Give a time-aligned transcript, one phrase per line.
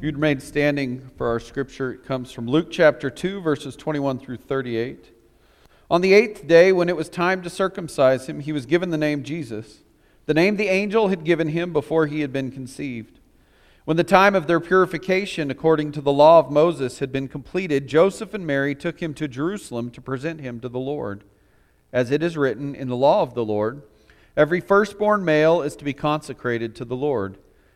[0.00, 1.90] You'd remain standing for our scripture.
[1.90, 5.12] It comes from Luke chapter 2, verses 21 through 38.
[5.90, 8.96] On the eighth day, when it was time to circumcise him, he was given the
[8.96, 9.80] name Jesus,
[10.26, 13.18] the name the angel had given him before he had been conceived.
[13.86, 17.88] When the time of their purification, according to the law of Moses, had been completed,
[17.88, 21.24] Joseph and Mary took him to Jerusalem to present him to the Lord.
[21.92, 23.82] As it is written in the law of the Lord,
[24.36, 27.36] every firstborn male is to be consecrated to the Lord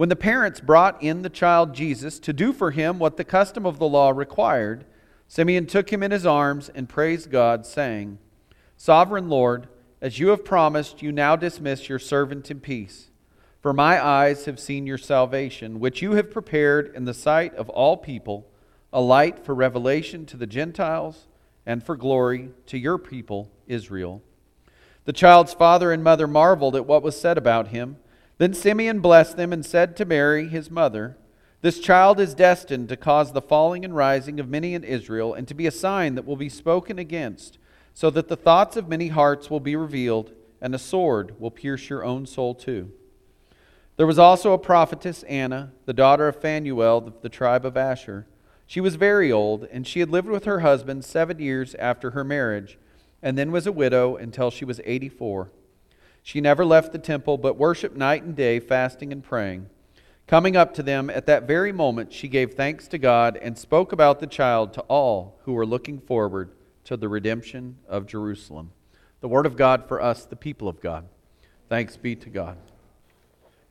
[0.00, 3.66] When the parents brought in the child Jesus to do for him what the custom
[3.66, 4.86] of the law required,
[5.28, 8.18] Simeon took him in his arms and praised God, saying,
[8.78, 9.68] Sovereign Lord,
[10.00, 13.10] as you have promised, you now dismiss your servant in peace.
[13.60, 17.68] For my eyes have seen your salvation, which you have prepared in the sight of
[17.68, 18.50] all people,
[18.94, 21.26] a light for revelation to the Gentiles
[21.66, 24.22] and for glory to your people, Israel.
[25.04, 27.98] The child's father and mother marveled at what was said about him.
[28.40, 31.18] Then Simeon blessed them and said to Mary, his mother,
[31.60, 35.46] This child is destined to cause the falling and rising of many in Israel, and
[35.46, 37.58] to be a sign that will be spoken against,
[37.92, 41.90] so that the thoughts of many hearts will be revealed, and a sword will pierce
[41.90, 42.90] your own soul too.
[43.98, 48.26] There was also a prophetess, Anna, the daughter of Phanuel of the tribe of Asher.
[48.66, 52.24] She was very old, and she had lived with her husband seven years after her
[52.24, 52.78] marriage,
[53.22, 55.50] and then was a widow until she was eighty four.
[56.22, 59.68] She never left the temple, but worshiped night and day, fasting and praying.
[60.26, 63.90] Coming up to them at that very moment, she gave thanks to God and spoke
[63.90, 66.52] about the child to all who were looking forward
[66.84, 68.70] to the redemption of Jerusalem.
[69.20, 71.06] The word of God for us, the people of God.
[71.68, 72.56] Thanks be to God.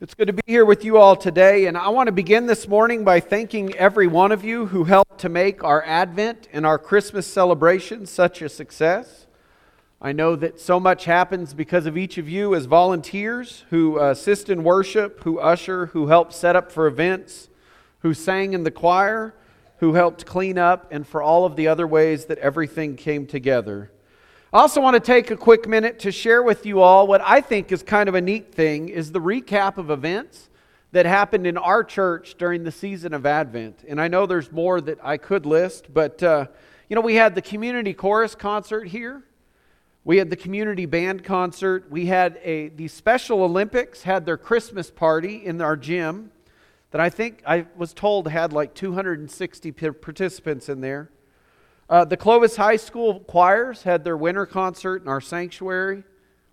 [0.02, 2.68] It's good to be here with you all today, and I want to begin this
[2.68, 6.78] morning by thanking every one of you who helped to make our Advent and our
[6.78, 9.28] Christmas celebration such a success.
[10.02, 14.50] I know that so much happens because of each of you as volunteers who assist
[14.50, 17.50] in worship, who usher, who help set up for events,
[18.00, 19.34] who sang in the choir,
[19.80, 23.92] who helped clean up, and for all of the other ways that everything came together.
[24.54, 27.42] I also want to take a quick minute to share with you all what I
[27.42, 30.50] think is kind of a neat thing is the recap of events
[30.94, 33.84] that happened in our church during the season of Advent.
[33.86, 36.46] And I know there's more that I could list, but uh,
[36.88, 39.24] you know, we had the community chorus concert here.
[40.10, 41.92] We had the community band concert.
[41.92, 46.32] We had a the Special Olympics had their Christmas party in our gym
[46.90, 51.12] that I think I was told had like 260 participants in there.
[51.88, 56.04] Uh, the Clovis High School choirs had their winter concert in our sanctuary.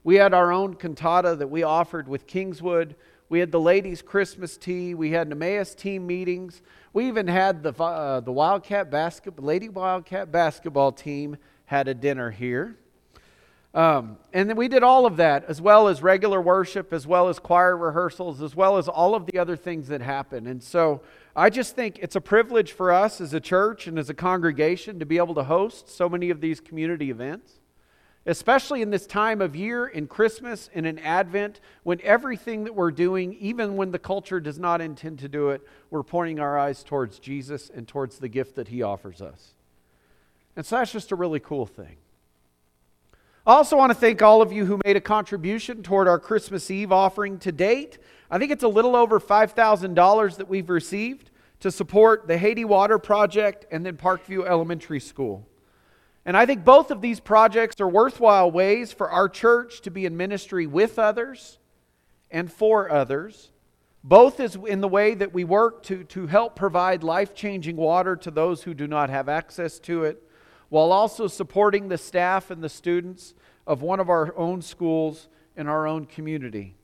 [0.05, 2.95] We had our own cantata that we offered with Kingswood.
[3.31, 4.93] We had the ladies' Christmas tea.
[4.93, 6.61] We had Emmaus team meetings.
[6.93, 12.31] We even had the, uh, the Wildcat basketball, Lady Wildcat basketball team had a dinner
[12.31, 12.77] here.
[13.77, 17.29] Um, and then we did all of that, as well as regular worship, as well
[17.29, 20.47] as choir rehearsals, as well as all of the other things that happen.
[20.47, 21.03] And so
[21.37, 24.99] I just think it's a privilege for us as a church and as a congregation
[24.99, 27.61] to be able to host so many of these community events,
[28.25, 33.35] especially in this time of year, in Christmas in Advent, when everything that we're doing,
[33.35, 35.61] even when the culture does not intend to do it,
[35.91, 39.53] we're pointing our eyes towards Jesus and towards the gift that He offers us.
[40.57, 41.97] And so that's just a really cool thing.
[43.47, 46.69] I also want to thank all of you who made a contribution toward our Christmas
[46.69, 47.99] Eve offering to date.
[48.29, 51.31] I think it's a little over $5,000 that we've received
[51.61, 55.47] to support the Haiti Water Project and then Parkview Elementary School.
[56.25, 60.07] And I think both of these projects are worthwhile ways for our church to be
[60.07, 61.61] in ministry with others
[62.33, 63.53] and for others.
[64.03, 68.17] Both is in the way that we work to, to help provide life changing water
[68.17, 70.26] to those who do not have access to it,
[70.69, 73.35] while also supporting the staff and the students
[73.67, 76.75] of one of our own schools in our own community.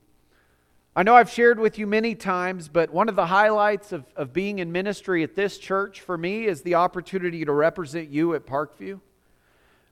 [0.95, 4.31] I know I've shared with you many times, but one of the highlights of, of
[4.31, 8.45] being in ministry at this church for me is the opportunity to represent you at
[8.45, 8.99] Parkview.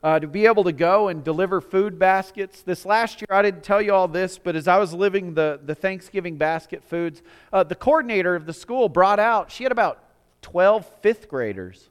[0.03, 2.63] Uh, to be able to go and deliver food baskets.
[2.63, 5.59] This last year, I didn't tell you all this, but as I was living the,
[5.63, 7.21] the Thanksgiving basket foods,
[7.53, 10.03] uh, the coordinator of the school brought out, she had about
[10.41, 11.90] 12 fifth graders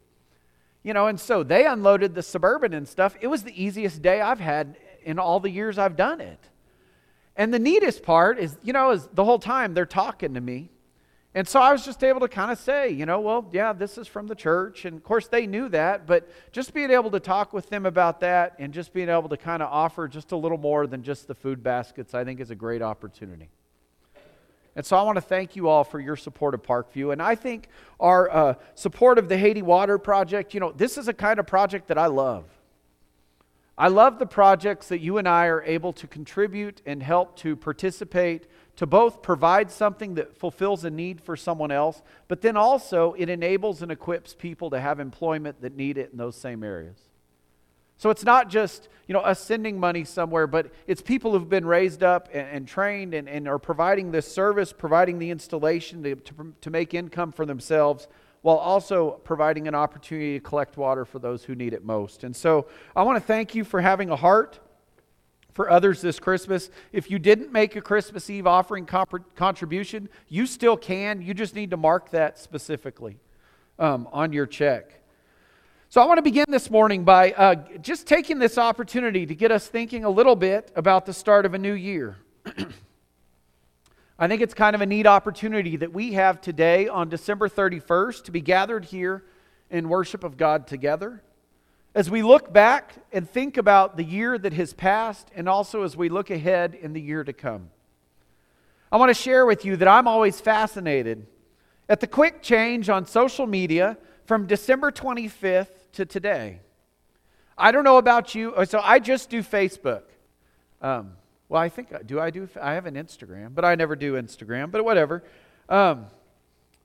[0.82, 3.16] you know, and so they unloaded the suburban and stuff.
[3.20, 6.38] It was the easiest day I've had in all the years I've done it.
[7.36, 10.70] And the neatest part is, you know, is the whole time they're talking to me.
[11.32, 13.98] And so I was just able to kind of say, you know, well, yeah, this
[13.98, 14.84] is from the church.
[14.84, 18.18] And of course, they knew that, but just being able to talk with them about
[18.20, 21.28] that and just being able to kind of offer just a little more than just
[21.28, 23.48] the food baskets, I think is a great opportunity.
[24.80, 27.12] And so I want to thank you all for your support of Parkview.
[27.12, 27.68] And I think
[28.00, 31.46] our uh, support of the Haiti Water Project, you know, this is a kind of
[31.46, 32.46] project that I love.
[33.76, 37.56] I love the projects that you and I are able to contribute and help to
[37.56, 38.46] participate
[38.76, 43.28] to both provide something that fulfills a need for someone else, but then also it
[43.28, 47.09] enables and equips people to have employment that need it in those same areas.
[48.00, 51.66] So it's not just you know us sending money somewhere, but it's people who've been
[51.66, 56.14] raised up and, and trained and, and, are providing this service, providing the installation to,
[56.14, 58.08] to, to make income for themselves,
[58.40, 62.24] while also providing an opportunity to collect water for those who need it most.
[62.24, 64.58] And so I want to thank you for having a heart
[65.52, 66.70] for others this Christmas.
[66.92, 71.20] If you didn't make a Christmas Eve offering comp- contribution, you still can.
[71.20, 73.18] You just need to mark that specifically
[73.78, 74.99] um, on your check.
[75.92, 79.50] So I want to begin this morning by uh, just taking this opportunity to get
[79.50, 82.16] us thinking a little bit about the start of a new year.
[84.16, 88.22] I think it's kind of a neat opportunity that we have today on December 31st
[88.22, 89.24] to be gathered here
[89.68, 91.24] in worship of God together.
[91.92, 95.96] As we look back and think about the year that has passed, and also as
[95.96, 97.68] we look ahead in the year to come,
[98.92, 101.26] I want to share with you that I'm always fascinated
[101.88, 106.60] at the quick change on social media from December 25th to today.
[107.56, 108.54] I don't know about you.
[108.54, 110.02] Uh, so I just do Facebook.
[110.80, 111.12] Um,
[111.48, 112.48] well, I think, uh, do I do?
[112.60, 115.22] I have an Instagram, but I never do Instagram, but whatever.
[115.68, 116.06] Um,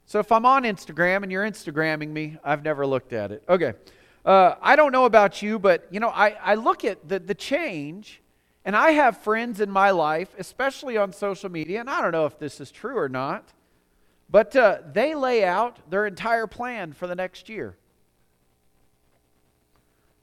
[0.05, 3.43] so if I'm on Instagram and you're Instagramming me, I've never looked at it.
[3.47, 3.73] Okay.
[4.25, 7.35] Uh, I don't know about you, but you know, I, I look at the, the
[7.35, 8.21] change,
[8.65, 12.25] and I have friends in my life, especially on social media, and I don't know
[12.25, 13.53] if this is true or not,
[14.29, 17.77] but uh, they lay out their entire plan for the next year.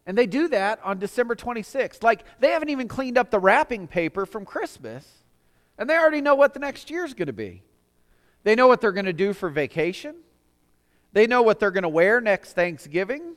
[0.06, 2.02] And they do that on December 26th.
[2.02, 5.06] Like, they haven't even cleaned up the wrapping paper from Christmas,
[5.78, 7.62] and they already know what the next year's going to be.
[8.42, 10.16] They know what they're going to do for vacation,
[11.12, 13.36] they know what they're going to wear next Thanksgiving.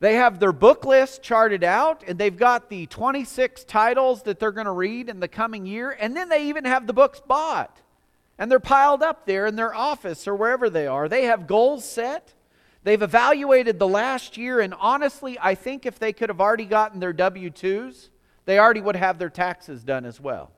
[0.00, 4.52] They have their book list charted out, and they've got the 26 titles that they're
[4.52, 7.80] going to read in the coming year, and then they even have the books bought.
[8.38, 11.08] And they're piled up there in their office or wherever they are.
[11.08, 12.33] They have goals set.
[12.84, 17.00] They've evaluated the last year, and honestly, I think if they could have already gotten
[17.00, 18.10] their W 2s,
[18.44, 20.52] they already would have their taxes done as well.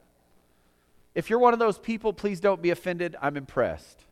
[1.14, 3.14] If you're one of those people, please don't be offended.
[3.22, 4.04] I'm impressed.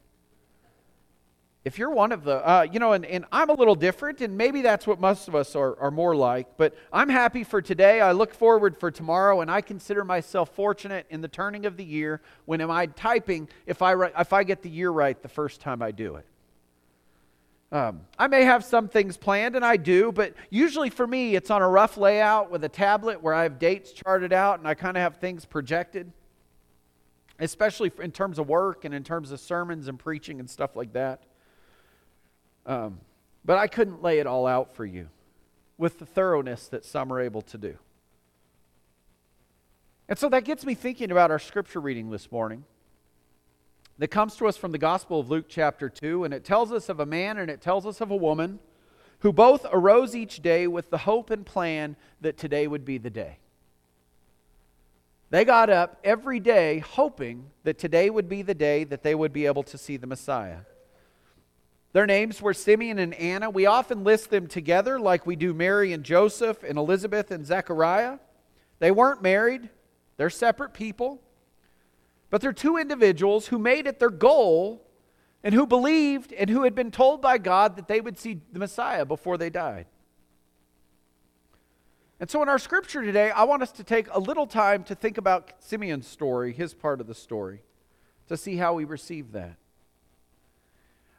[1.65, 4.37] If you're one of the, uh, you know, and, and I'm a little different, and
[4.37, 8.01] maybe that's what most of us are, are more like, but I'm happy for today.
[8.01, 11.85] I look forward for tomorrow, and I consider myself fortunate in the turning of the
[11.85, 15.61] year when am I typing if I, if I get the year right the first
[15.61, 16.27] time I do it.
[17.75, 21.50] Um, I may have some things planned, and I do, but usually for me, it's
[21.50, 24.75] on a rough layout with a tablet where I have dates charted out and I
[24.75, 26.12] kind of have things projected,
[27.41, 30.93] especially in terms of work and in terms of sermons and preaching and stuff like
[30.93, 31.25] that.
[32.65, 33.00] Um,
[33.44, 35.09] but I couldn't lay it all out for you
[35.77, 37.77] with the thoroughness that some are able to do.
[40.09, 42.62] And so that gets me thinking about our scripture reading this morning
[43.99, 46.88] that comes to us from the Gospel of Luke, chapter 2, and it tells us
[46.88, 48.58] of a man and it tells us of a woman
[49.20, 53.10] who both arose each day with the hope and plan that today would be the
[53.10, 53.39] day.
[55.31, 59.32] They got up every day hoping that today would be the day that they would
[59.32, 60.58] be able to see the Messiah.
[61.93, 63.51] Their names were Simeon and Anna.
[63.51, 68.19] We often list them together like we do Mary and Joseph and Elizabeth and Zechariah.
[68.81, 69.70] They weren't married,
[70.17, 71.20] they're separate people.
[72.34, 74.84] But they're two individuals who made it their goal
[75.44, 78.58] and who believed and who had been told by God that they would see the
[78.58, 79.86] Messiah before they died.
[82.19, 84.96] And so, in our scripture today, I want us to take a little time to
[84.96, 87.62] think about Simeon's story, his part of the story,
[88.26, 89.55] to see how we receive that.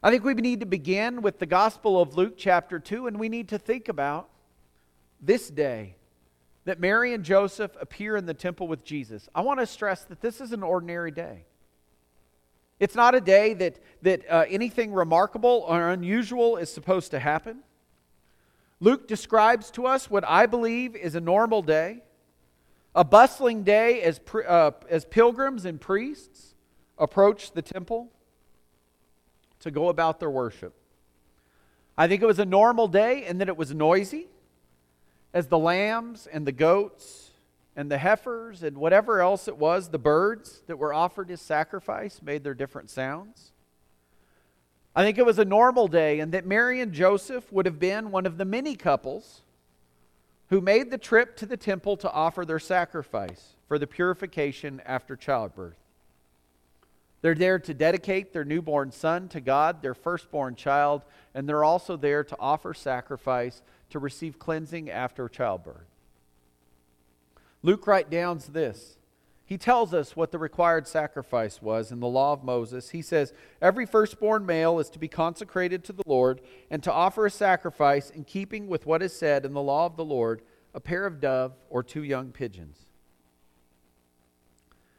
[0.04, 3.30] I think we need to begin with the Gospel of Luke, chapter 2, and we
[3.30, 4.28] need to think about
[5.22, 5.96] this day
[6.66, 10.22] that Mary and Joseph appear in the temple with Jesus, I want to stress that
[10.22, 11.46] this is an ordinary day.
[12.80, 17.60] It's not a day that, that uh, anything remarkable or unusual is supposed to happen.
[18.82, 22.04] Luke describes to us what I believe is a normal day,
[22.94, 26.56] a bustling day as, uh, as pilgrims and priests
[26.98, 28.12] approach the temple
[29.60, 30.74] to go about their worship.
[31.98, 34.28] I think it was a normal day and that it was noisy
[35.36, 37.30] as the lambs and the goats
[37.76, 42.22] and the heifers and whatever else it was, the birds that were offered as sacrifice
[42.24, 43.52] made their different sounds.
[44.96, 48.12] I think it was a normal day, and that Mary and Joseph would have been
[48.12, 49.42] one of the many couples
[50.50, 55.18] who made the trip to the temple to offer their sacrifice for the purification after
[55.18, 55.76] childbirth.
[57.22, 61.02] They're there to dedicate their newborn son to God, their firstborn child,
[61.34, 65.88] and they're also there to offer sacrifice to receive cleansing after childbirth.
[67.62, 68.98] Luke writes down this.
[69.48, 72.90] He tells us what the required sacrifice was in the law of Moses.
[72.90, 77.28] He says, Every firstborn male is to be consecrated to the Lord and to offer
[77.28, 80.42] a sacrifice in keeping with what is said in the law of the Lord
[80.74, 82.78] a pair of dove or two young pigeons.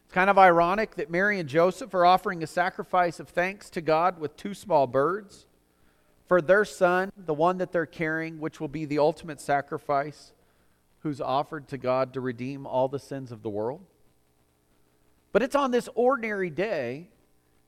[0.04, 3.80] It's kind of ironic that Mary and Joseph are offering a sacrifice of thanks to
[3.80, 5.46] God with two small birds
[6.26, 10.32] for their son, the one that they're carrying, which will be the ultimate sacrifice,
[11.00, 13.80] who's offered to God to redeem all the sins of the world.
[15.32, 17.08] But it's on this ordinary day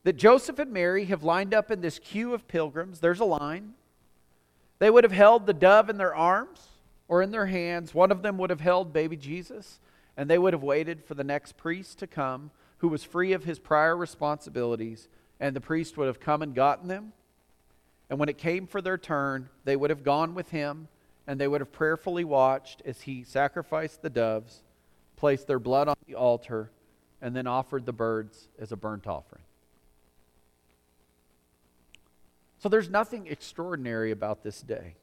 [0.04, 3.00] that Joseph and Mary have lined up in this queue of pilgrims.
[3.00, 3.74] There's a line.
[4.78, 6.66] They would have held the dove in their arms
[7.08, 7.94] or in their hands.
[7.94, 9.80] One of them would have held baby Jesus,
[10.16, 13.44] and they would have waited for the next priest to come who was free of
[13.44, 17.12] his prior responsibilities, and the priest would have come and gotten them.
[18.10, 20.88] And when it came for their turn, they would have gone with him,
[21.26, 24.62] and they would have prayerfully watched as he sacrificed the doves,
[25.16, 26.70] placed their blood on the altar,
[27.20, 29.42] and then offered the birds as a burnt offering.
[32.60, 34.94] So there's nothing extraordinary about this day.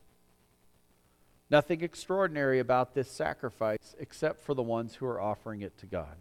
[1.50, 6.16] Nothing extraordinary about this sacrifice except for the ones who are offering it to God.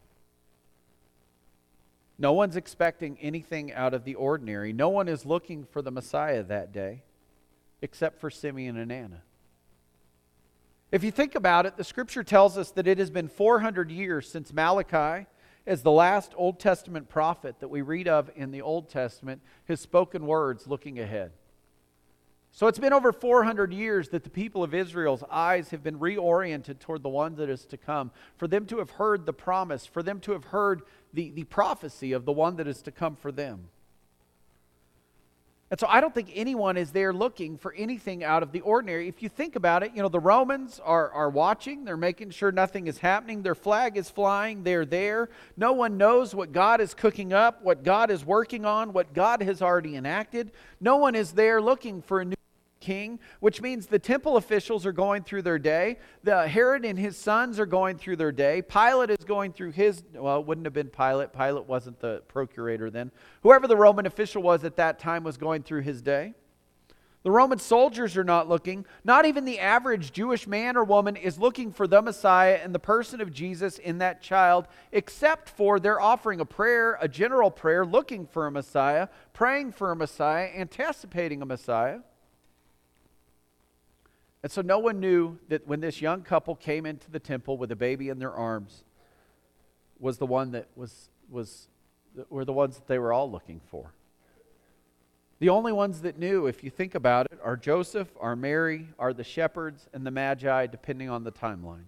[2.18, 4.72] No one's expecting anything out of the ordinary.
[4.72, 7.02] No one is looking for the Messiah that day
[7.82, 9.22] except for Simeon and Anna.
[10.90, 14.30] If you think about it, the scripture tells us that it has been 400 years
[14.30, 15.26] since Malachi
[15.66, 19.80] as the last Old Testament prophet that we read of in the Old Testament has
[19.80, 21.32] spoken words looking ahead.
[22.56, 26.78] So it's been over 400 years that the people of Israel's eyes have been reoriented
[26.78, 30.04] toward the one that is to come, for them to have heard the promise, for
[30.04, 30.82] them to have heard
[31.12, 33.70] the, the prophecy of the one that is to come for them.
[35.68, 39.08] And so I don't think anyone is there looking for anything out of the ordinary.
[39.08, 42.52] If you think about it, you know, the Romans are, are watching, they're making sure
[42.52, 45.28] nothing is happening, their flag is flying, they're there.
[45.56, 49.42] No one knows what God is cooking up, what God is working on, what God
[49.42, 50.52] has already enacted.
[50.80, 52.34] No one is there looking for a new
[52.84, 55.98] king, which means the temple officials are going through their day.
[56.22, 58.60] The Herod and his sons are going through their day.
[58.60, 61.32] Pilate is going through his, well, it wouldn't have been Pilate.
[61.32, 63.10] Pilate wasn't the procurator then.
[63.42, 66.34] Whoever the Roman official was at that time was going through his day.
[67.22, 68.84] The Roman soldiers are not looking.
[69.02, 72.78] Not even the average Jewish man or woman is looking for the Messiah and the
[72.78, 77.86] person of Jesus in that child, except for they're offering a prayer, a general prayer,
[77.86, 82.00] looking for a Messiah, praying for a Messiah, anticipating a Messiah.
[84.44, 87.72] And so no one knew that when this young couple came into the temple with
[87.72, 88.84] a baby in their arms
[89.98, 91.68] was the one that was, was
[92.28, 93.94] were the ones that they were all looking for.
[95.38, 99.14] The only ones that knew, if you think about it, are Joseph, are Mary, are
[99.14, 101.86] the shepherds, and the Magi, depending on the timeline.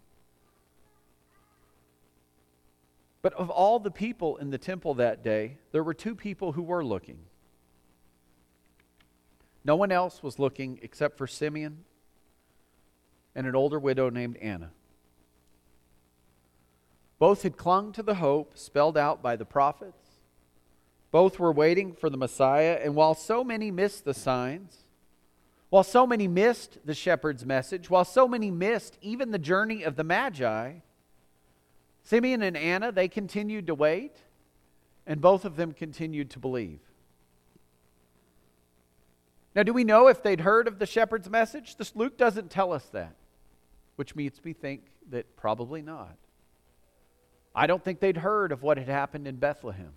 [3.20, 6.62] But of all the people in the temple that day, there were two people who
[6.62, 7.18] were looking.
[9.62, 11.84] No one else was looking except for Simeon
[13.36, 14.70] and an older widow named Anna.
[17.18, 20.22] Both had clung to the hope spelled out by the prophets.
[21.10, 24.84] Both were waiting for the Messiah, and while so many missed the signs,
[25.68, 29.96] while so many missed the shepherd's message, while so many missed even the journey of
[29.96, 30.72] the Magi,
[32.04, 34.16] Simeon and Anna, they continued to wait,
[35.06, 36.80] and both of them continued to believe.
[39.54, 41.76] Now, do we know if they'd heard of the shepherd's message?
[41.76, 43.14] This, Luke doesn't tell us that
[43.96, 46.16] which makes me think that probably not.
[47.54, 49.92] I don't think they'd heard of what had happened in Bethlehem.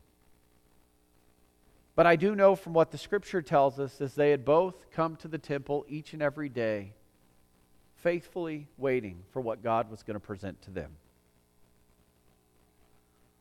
[1.96, 5.18] But I do know from what the scripture tells us as they had both come
[5.18, 6.94] to the temple each and every day,
[7.98, 10.91] faithfully waiting for what God was going to present to them.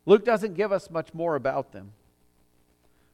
[0.07, 1.93] Luke doesn't give us much more about them.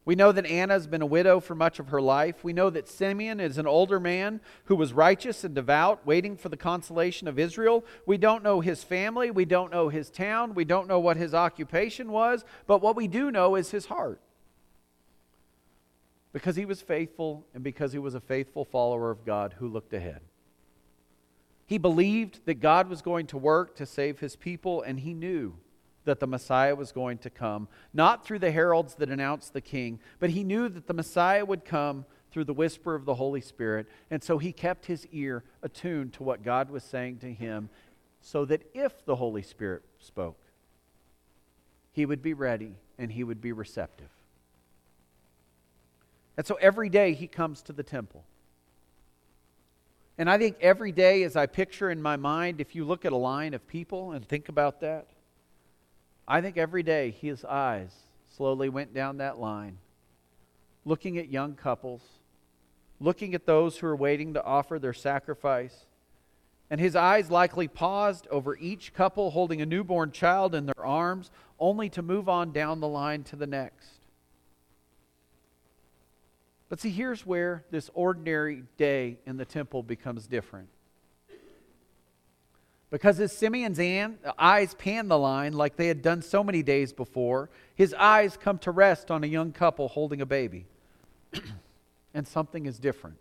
[0.06, 2.44] We know that Anna's been a widow for much of her life.
[2.44, 6.50] We know that Simeon is an older man who was righteous and devout, waiting for
[6.50, 7.84] the consolation of Israel.
[8.04, 9.30] We don't know his family.
[9.30, 10.54] We don't know his town.
[10.54, 12.44] We don't know what his occupation was.
[12.66, 14.20] But what we do know is his heart.
[16.34, 19.94] Because he was faithful and because he was a faithful follower of God who looked
[19.94, 20.20] ahead.
[21.66, 25.54] He believed that God was going to work to save his people, and he knew
[26.04, 30.00] that the Messiah was going to come, not through the heralds that announced the king,
[30.18, 33.86] but he knew that the Messiah would come through the whisper of the Holy Spirit.
[34.10, 37.70] And so he kept his ear attuned to what God was saying to him,
[38.20, 40.38] so that if the Holy Spirit spoke,
[41.92, 44.08] he would be ready and he would be receptive.
[46.36, 48.24] And so every day he comes to the temple.
[50.18, 53.12] And I think every day, as I picture in my mind, if you look at
[53.12, 55.08] a line of people and think about that,
[56.26, 57.92] I think every day his eyes
[58.36, 59.78] slowly went down that line,
[60.84, 62.02] looking at young couples,
[62.98, 65.86] looking at those who are waiting to offer their sacrifice.
[66.70, 71.30] And his eyes likely paused over each couple holding a newborn child in their arms,
[71.60, 73.90] only to move on down the line to the next.
[76.70, 80.68] But see, here's where this ordinary day in the temple becomes different.
[82.94, 83.80] Because as Simeon's
[84.38, 88.56] eyes pan the line like they had done so many days before, his eyes come
[88.58, 90.66] to rest on a young couple holding a baby.
[92.14, 93.16] and something is different.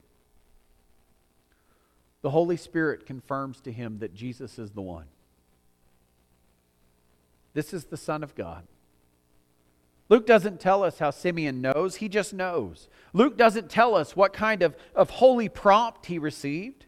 [2.22, 5.08] The Holy Spirit confirms to him that Jesus is the one.
[7.56, 8.68] This is the Son of God.
[10.08, 12.90] Luke doesn't tell us how Simeon knows, he just knows.
[13.12, 16.86] Luke doesn't tell us what kind of, of holy prompt he received.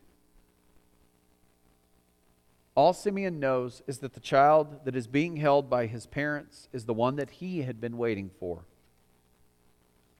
[2.75, 6.85] All Simeon knows is that the child that is being held by his parents is
[6.85, 8.65] the one that he had been waiting for,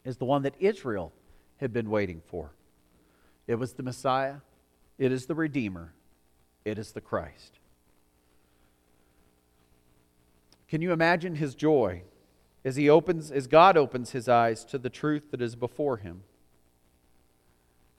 [0.06, 1.12] is the one that Israel
[1.58, 2.52] had been waiting for.
[3.46, 4.38] It was the Messiah,
[4.98, 5.94] it is the Redeemer,
[6.64, 7.60] it is the Christ.
[10.70, 12.04] Can you imagine his joy
[12.64, 16.24] as he opens as God opens his eyes to the truth that is before him?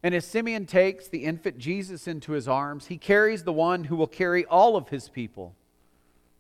[0.07, 3.97] And as Simeon takes the infant Jesus into his arms, he carries the one who
[3.97, 5.57] will carry all of his people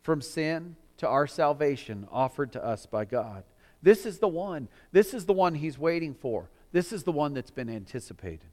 [0.02, 3.42] from sin to our salvation offered to us by God.
[3.82, 4.68] This is the one.
[4.92, 6.48] This is the one he's waiting for.
[6.70, 8.52] This is the one that's been anticipated.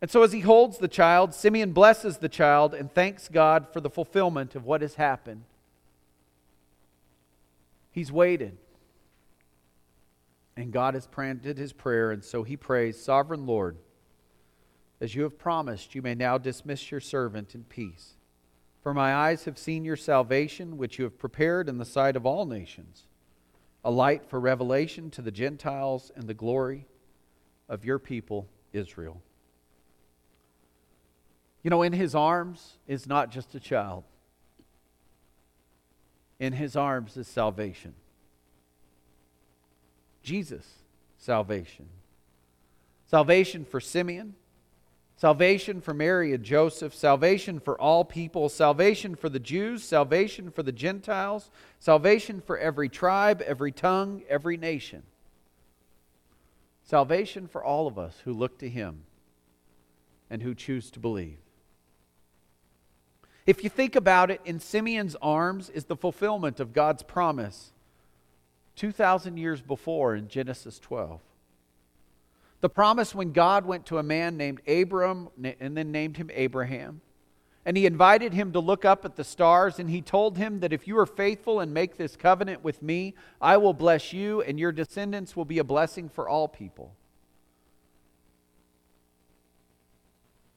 [0.00, 3.82] And so, as he holds the child, Simeon blesses the child and thanks God for
[3.82, 5.42] the fulfillment of what has happened.
[7.92, 8.56] He's waited.
[10.56, 13.76] And God has granted his prayer, and so he prays, Sovereign Lord,
[15.00, 18.14] as you have promised, you may now dismiss your servant in peace.
[18.82, 22.24] For my eyes have seen your salvation, which you have prepared in the sight of
[22.24, 23.06] all nations,
[23.84, 26.86] a light for revelation to the Gentiles and the glory
[27.68, 29.20] of your people, Israel.
[31.62, 34.04] You know, in his arms is not just a child,
[36.38, 37.94] in his arms is salvation.
[40.26, 40.66] Jesus'
[41.18, 41.86] salvation.
[43.08, 44.34] Salvation for Simeon,
[45.16, 50.64] salvation for Mary and Joseph, salvation for all people, salvation for the Jews, salvation for
[50.64, 55.04] the Gentiles, salvation for every tribe, every tongue, every nation.
[56.82, 59.04] Salvation for all of us who look to Him
[60.28, 61.38] and who choose to believe.
[63.46, 67.70] If you think about it, in Simeon's arms is the fulfillment of God's promise
[68.76, 71.20] 2,000 years before in Genesis 12.
[72.60, 75.28] The promise when God went to a man named Abram
[75.60, 77.00] and then named him Abraham.
[77.64, 80.72] And he invited him to look up at the stars, and he told him that
[80.72, 84.58] if you are faithful and make this covenant with me, I will bless you, and
[84.58, 86.94] your descendants will be a blessing for all people.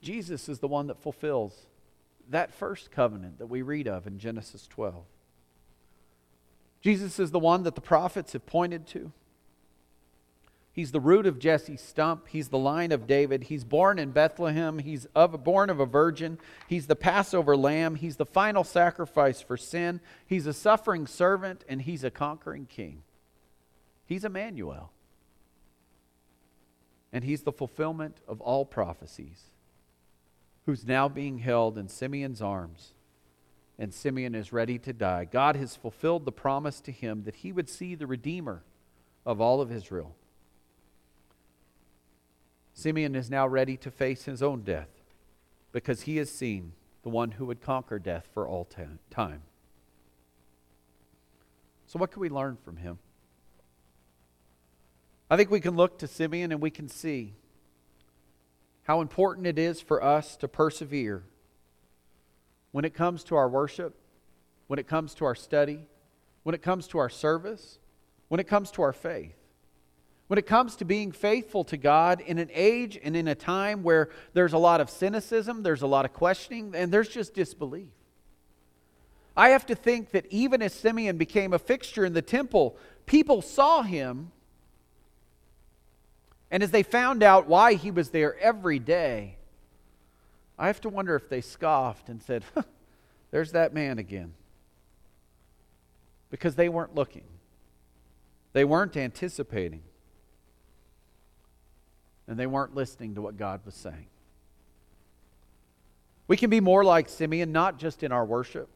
[0.00, 1.66] Jesus is the one that fulfills
[2.28, 4.94] that first covenant that we read of in Genesis 12.
[6.80, 9.12] Jesus is the one that the prophets have pointed to.
[10.72, 12.28] He's the root of Jesse's stump.
[12.28, 13.44] He's the line of David.
[13.44, 14.78] He's born in Bethlehem.
[14.78, 16.38] He's of, born of a virgin.
[16.68, 17.96] He's the Passover lamb.
[17.96, 20.00] He's the final sacrifice for sin.
[20.26, 23.02] He's a suffering servant, and he's a conquering king.
[24.06, 24.92] He's Emmanuel.
[27.12, 29.50] And he's the fulfillment of all prophecies,
[30.66, 32.92] who's now being held in Simeon's arms
[33.80, 35.24] and Simeon is ready to die.
[35.24, 38.62] God has fulfilled the promise to him that he would see the Redeemer
[39.24, 40.14] of all of Israel.
[42.74, 44.90] Simeon is now ready to face his own death
[45.72, 48.68] because he has seen the one who would conquer death for all
[49.10, 49.42] time.
[51.86, 52.98] So, what can we learn from him?
[55.30, 57.32] I think we can look to Simeon and we can see
[58.82, 61.24] how important it is for us to persevere
[62.72, 63.94] when it comes to our worship,
[64.68, 65.80] when it comes to our study,
[66.42, 67.78] when it comes to our service,
[68.28, 69.34] when it comes to our faith.
[70.30, 73.82] when it comes to being faithful to God in an age and in a time
[73.82, 77.88] where there's a lot of cynicism, there's a lot of questioning, and there's just disbelief.
[79.36, 83.42] I have to think that even as Simeon became a fixture in the temple, people
[83.42, 84.30] saw him.
[86.48, 89.36] And as they found out why he was there every day,
[90.60, 92.44] I have to wonder if they scoffed and said,
[93.30, 94.34] There's that man again.
[96.28, 97.24] Because they weren't looking,
[98.52, 99.82] they weren't anticipating
[102.28, 104.06] and they weren't listening to what God was saying.
[106.28, 108.68] We can be more like Simeon, not just in our worship,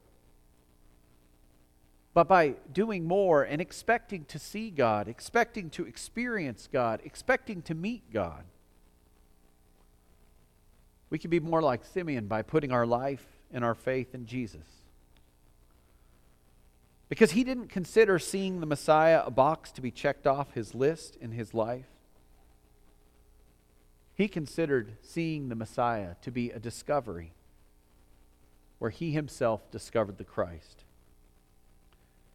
[2.13, 7.75] but by doing more and expecting to see God, expecting to experience God, expecting to
[7.75, 8.43] meet God.
[11.09, 14.67] We can be more like Simeon by putting our life and our faith in Jesus.
[17.07, 21.15] Because he didn't consider seeing the Messiah a box to be checked off his list
[21.21, 21.85] in his life.
[24.15, 27.33] He considered seeing the Messiah to be a discovery
[28.79, 30.83] where he himself discovered the Christ.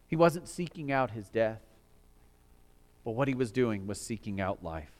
[0.07, 1.61] He wasn't seeking out his death,
[3.03, 4.91] but what he was doing was seeking out life.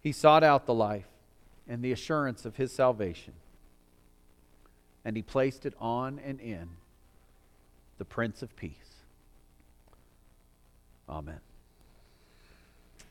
[0.00, 1.08] He sought out the life
[1.70, 3.32] and the assurance of his salvation,
[5.04, 6.68] and he placed it on and in
[7.96, 9.04] the Prince of Peace.
[11.08, 11.38] Amen.